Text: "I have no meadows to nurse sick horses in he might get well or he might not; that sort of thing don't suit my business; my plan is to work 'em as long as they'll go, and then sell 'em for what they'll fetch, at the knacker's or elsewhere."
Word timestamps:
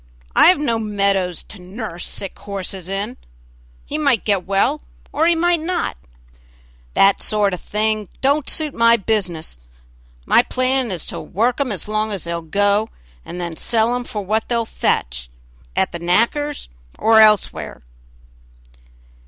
"I 0.35 0.47
have 0.47 0.57
no 0.57 0.79
meadows 0.79 1.43
to 1.43 1.61
nurse 1.61 2.07
sick 2.07 2.39
horses 2.39 2.89
in 2.89 3.17
he 3.85 3.99
might 3.99 4.25
get 4.25 4.47
well 4.47 4.81
or 5.11 5.27
he 5.27 5.35
might 5.35 5.59
not; 5.59 5.95
that 6.95 7.21
sort 7.21 7.53
of 7.53 7.61
thing 7.61 8.09
don't 8.19 8.49
suit 8.49 8.73
my 8.73 8.97
business; 8.97 9.59
my 10.25 10.41
plan 10.41 10.89
is 10.89 11.05
to 11.05 11.19
work 11.21 11.61
'em 11.61 11.71
as 11.71 11.87
long 11.87 12.11
as 12.11 12.23
they'll 12.23 12.41
go, 12.41 12.89
and 13.23 13.39
then 13.39 13.55
sell 13.55 13.93
'em 13.93 14.03
for 14.03 14.23
what 14.25 14.49
they'll 14.49 14.65
fetch, 14.65 15.29
at 15.75 15.91
the 15.91 15.99
knacker's 15.99 16.67
or 16.97 17.19
elsewhere." 17.19 17.83